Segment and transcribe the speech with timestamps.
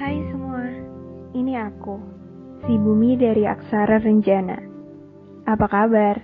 [0.00, 0.64] Hai semua,
[1.36, 2.00] ini aku,
[2.64, 4.56] si Bumi dari Aksara Renjana.
[5.44, 6.16] Apa kabar?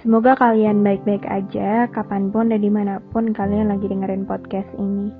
[0.00, 5.12] Semoga kalian baik-baik aja kapan pun dan di mana pun kalian lagi dengerin podcast ini.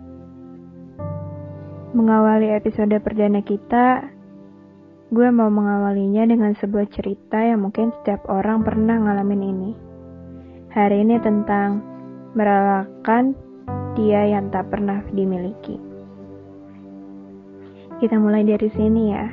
[1.93, 4.17] Mengawali episode perdana kita,
[5.13, 9.71] gue mau mengawalinya dengan sebuah cerita yang mungkin setiap orang pernah ngalamin ini.
[10.73, 11.85] Hari ini tentang
[12.33, 13.37] merelakan
[13.93, 15.88] dia yang tak pernah dimiliki.
[17.99, 19.27] Kita mulai dari sini ya.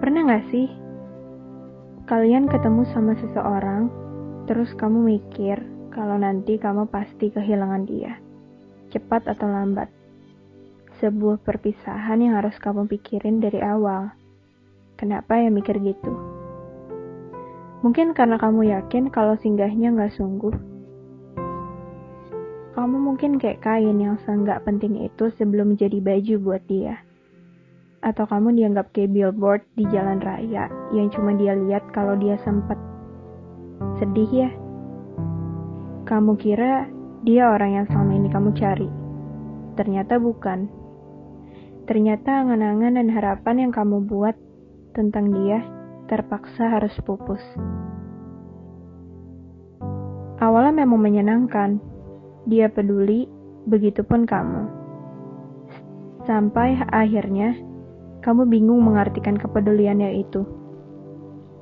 [0.00, 0.64] Pernah gak sih
[2.08, 3.92] kalian ketemu sama seseorang,
[4.48, 5.60] terus kamu mikir
[5.92, 8.16] kalau nanti kamu pasti kehilangan dia,
[8.96, 9.92] cepat atau lambat?
[11.04, 14.08] Sebuah perpisahan yang harus kamu pikirin dari awal.
[14.96, 16.16] Kenapa ya mikir gitu?
[17.84, 20.73] Mungkin karena kamu yakin kalau singgahnya gak sungguh
[22.84, 27.00] kamu mungkin kayak kain yang seenggak penting itu sebelum jadi baju buat dia.
[28.04, 32.76] Atau kamu dianggap kayak billboard di jalan raya yang cuma dia lihat kalau dia sempet.
[33.96, 34.50] Sedih ya?
[36.04, 36.84] Kamu kira
[37.24, 38.88] dia orang yang selama ini kamu cari.
[39.80, 40.68] Ternyata bukan.
[41.88, 44.36] Ternyata angan-angan dan harapan yang kamu buat
[44.92, 45.64] tentang dia
[46.12, 47.40] terpaksa harus pupus.
[50.36, 51.93] Awalnya memang menyenangkan,
[52.44, 53.28] dia peduli,
[53.64, 54.62] begitupun kamu.
[56.24, 57.56] Sampai akhirnya,
[58.24, 60.44] kamu bingung mengartikan kepeduliannya itu.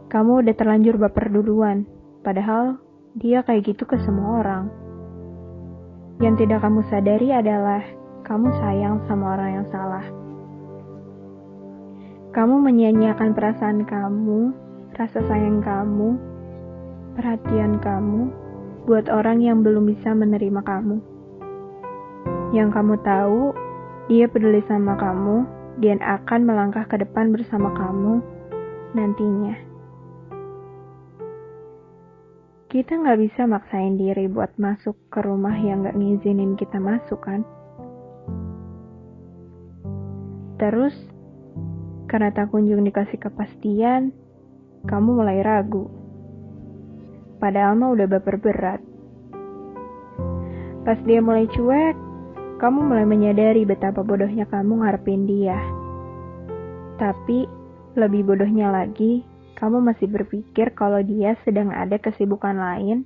[0.07, 1.87] Kamu udah terlanjur baper duluan,
[2.23, 2.79] padahal
[3.19, 4.65] dia kayak gitu ke semua orang.
[6.23, 7.83] Yang tidak kamu sadari adalah
[8.23, 10.07] kamu sayang sama orang yang salah.
[12.33, 14.41] Kamu menyia-nyiakan perasaan kamu,
[14.97, 16.17] rasa sayang kamu,
[17.19, 18.33] perhatian kamu,
[18.83, 20.99] buat orang yang belum bisa menerima kamu.
[22.51, 23.43] Yang kamu tahu,
[24.11, 25.47] dia peduli sama kamu
[25.81, 28.21] dan akan melangkah ke depan bersama kamu
[28.93, 29.57] nantinya.
[32.69, 37.45] Kita nggak bisa maksain diri buat masuk ke rumah yang nggak ngizinin kita masuk kan?
[40.57, 40.97] Terus,
[42.09, 44.13] karena tak kunjung dikasih kepastian,
[44.89, 46.02] kamu mulai ragu
[47.43, 48.79] Padahal mah udah baper berat.
[50.87, 51.99] Pas dia mulai cuek,
[52.63, 55.59] kamu mulai menyadari betapa bodohnya kamu ngarepin dia.
[57.03, 57.51] Tapi,
[57.99, 59.27] lebih bodohnya lagi,
[59.59, 63.03] kamu masih berpikir kalau dia sedang ada kesibukan lain,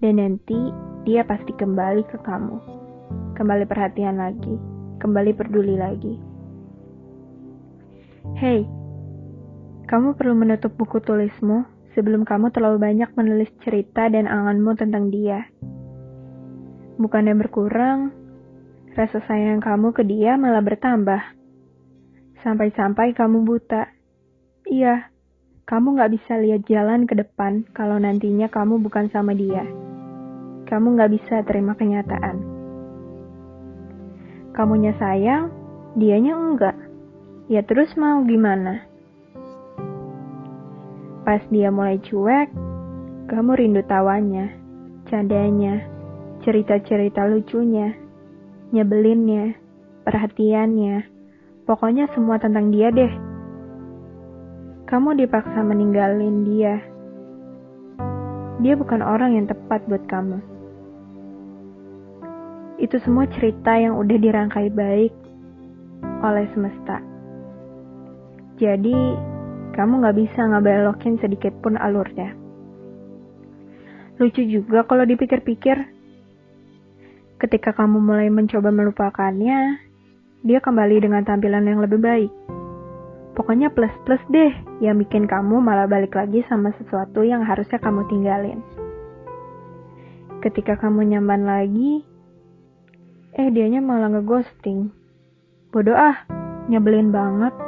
[0.00, 0.72] dan nanti
[1.04, 2.56] dia pasti kembali ke kamu.
[3.36, 4.56] Kembali perhatian lagi,
[4.96, 6.16] kembali peduli lagi.
[8.40, 8.64] Hei,
[9.84, 15.50] kamu perlu menutup buku tulismu sebelum kamu terlalu banyak menulis cerita dan anganmu tentang dia.
[16.94, 18.14] Bukannya berkurang,
[18.94, 21.18] rasa sayang kamu ke dia malah bertambah.
[22.46, 23.90] Sampai-sampai kamu buta.
[24.70, 25.10] Iya,
[25.66, 29.66] kamu gak bisa lihat jalan ke depan kalau nantinya kamu bukan sama dia.
[30.70, 32.38] Kamu gak bisa terima kenyataan.
[34.54, 35.50] Kamunya sayang,
[35.98, 36.78] dianya enggak.
[37.50, 38.87] Ya terus mau gimana?
[41.28, 42.48] Pas dia mulai cuek,
[43.28, 44.48] kamu rindu tawanya,
[45.12, 45.84] candanya,
[46.40, 47.92] cerita-cerita lucunya,
[48.72, 49.52] nyebelinnya,
[50.08, 51.04] perhatiannya,
[51.68, 53.12] pokoknya semua tentang dia deh.
[54.88, 56.80] Kamu dipaksa meninggalin dia.
[58.64, 60.40] Dia bukan orang yang tepat buat kamu.
[62.80, 65.12] Itu semua cerita yang udah dirangkai baik
[66.24, 67.04] oleh semesta.
[68.56, 68.96] Jadi,
[69.78, 72.34] kamu gak bisa ngebelokin sedikit pun alurnya.
[74.18, 75.94] Lucu juga kalau dipikir-pikir.
[77.38, 79.78] Ketika kamu mulai mencoba melupakannya,
[80.42, 82.32] dia kembali dengan tampilan yang lebih baik.
[83.38, 84.50] Pokoknya plus-plus deh
[84.82, 88.58] yang bikin kamu malah balik lagi sama sesuatu yang harusnya kamu tinggalin.
[90.42, 92.02] Ketika kamu nyaman lagi,
[93.38, 94.90] eh dianya malah ngeghosting.
[95.70, 96.26] Bodoh ah,
[96.66, 97.67] nyebelin banget.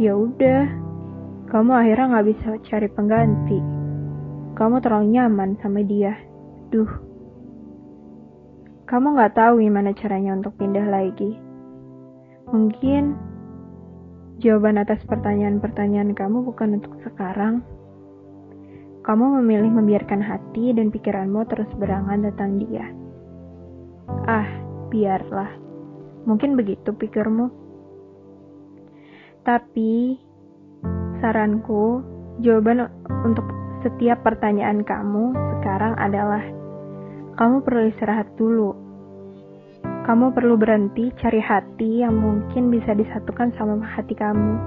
[0.00, 0.64] Ya udah,
[1.52, 3.60] kamu akhirnya nggak bisa cari pengganti.
[4.56, 6.16] Kamu terlalu nyaman sama dia.
[6.72, 6.88] Duh.
[8.88, 11.36] Kamu nggak tahu gimana caranya untuk pindah lagi.
[12.48, 13.12] Mungkin
[14.40, 17.60] jawaban atas pertanyaan-pertanyaan kamu bukan untuk sekarang.
[19.04, 22.88] Kamu memilih membiarkan hati dan pikiranmu terus berangan tentang dia.
[24.24, 24.48] Ah,
[24.88, 25.52] biarlah.
[26.24, 27.59] Mungkin begitu pikirmu.
[29.40, 30.20] Tapi,
[31.24, 32.04] saranku,
[32.44, 32.88] jawaban
[33.24, 33.44] untuk
[33.80, 36.44] setiap pertanyaan kamu sekarang adalah
[37.40, 38.76] kamu perlu istirahat dulu
[40.04, 44.58] Kamu perlu berhenti cari hati yang mungkin bisa disatukan sama hati kamu.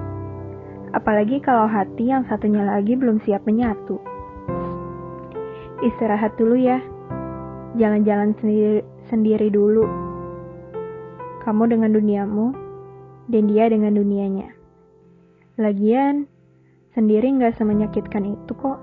[0.94, 3.98] Apalagi kalau hati yang satunya lagi belum siap menyatu.
[5.84, 6.80] Istirahat dulu ya.
[7.76, 9.84] Jalan-jalan sendiri, sendiri dulu.
[11.44, 12.46] Kamu dengan duniamu,
[13.28, 14.63] dan dia dengan dunianya.
[15.58, 16.26] Lagian,
[16.98, 18.80] sendiri nggak semenyakitkan itu kok.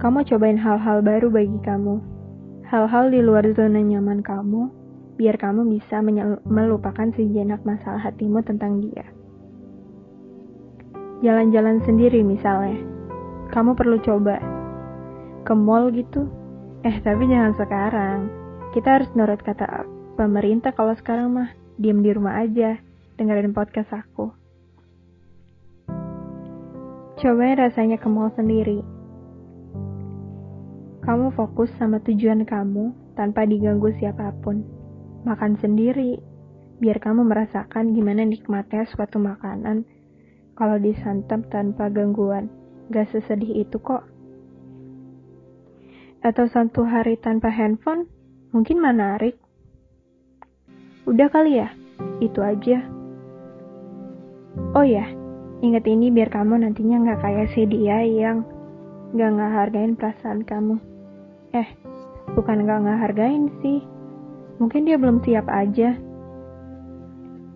[0.00, 2.12] Kamu cobain hal-hal baru bagi kamu
[2.72, 4.72] hal-hal di luar zona nyaman kamu,
[5.20, 6.00] biar kamu bisa
[6.48, 9.04] melupakan sejenak masalah hatimu tentang dia.
[11.20, 12.80] Jalan-jalan sendiri misalnya,
[13.52, 14.40] kamu perlu coba
[15.44, 16.24] ke mall gitu.
[16.82, 18.18] Eh tapi jangan sekarang,
[18.72, 19.84] kita harus nurut kata
[20.16, 22.80] pemerintah kalau sekarang mah diem di rumah aja,
[23.20, 24.41] dengerin podcast aku.
[27.22, 28.82] Cobain rasanya ke mall sendiri,
[31.06, 34.66] kamu fokus sama tujuan kamu tanpa diganggu siapa pun.
[35.22, 36.18] Makan sendiri,
[36.82, 39.86] biar kamu merasakan gimana nikmatnya suatu makanan
[40.58, 42.50] kalau disantap tanpa gangguan.
[42.90, 44.02] Gak sesedih itu kok.
[46.26, 48.10] Atau satu hari tanpa handphone,
[48.50, 49.38] mungkin menarik.
[51.06, 51.70] Udah kali ya,
[52.18, 52.82] itu aja.
[54.74, 55.21] Oh ya,
[55.62, 58.42] ingat ini biar kamu nantinya gak kayak si dia yang
[59.14, 60.76] gak ngehargain perasaan kamu.
[61.54, 61.68] Eh,
[62.34, 63.80] bukan gak ngehargain sih.
[64.58, 65.94] Mungkin dia belum siap aja.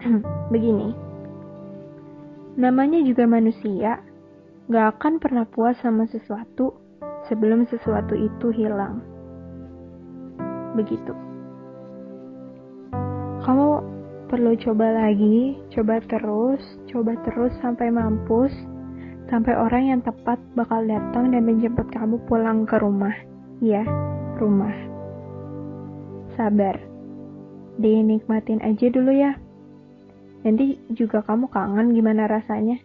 [0.55, 0.95] Begini,
[2.55, 3.99] namanya juga manusia,
[4.71, 6.79] gak akan pernah puas sama sesuatu
[7.27, 9.03] sebelum sesuatu itu hilang.
[10.79, 11.11] Begitu.
[13.43, 13.69] Kamu
[14.27, 16.63] perlu coba lagi, coba terus,
[16.97, 18.49] coba terus sampai mampus,
[19.29, 23.13] sampai orang yang tepat bakal datang dan menjemput kamu pulang ke rumah.
[23.61, 23.85] Ya,
[24.41, 24.73] rumah.
[26.41, 26.81] Sabar.
[27.77, 29.37] Dinikmatin aja dulu ya.
[30.41, 32.81] Nanti juga kamu kangen gimana rasanya.